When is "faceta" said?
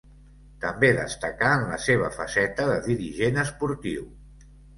2.15-2.67